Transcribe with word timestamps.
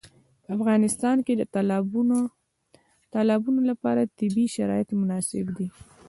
په 0.43 0.49
افغانستان 0.57 1.17
کې 1.25 1.33
د 1.37 1.43
تالابونه 3.15 3.61
لپاره 3.71 4.11
طبیعي 4.19 4.47
شرایط 4.55 4.89
مناسب 5.01 5.45
دي. 5.57 5.67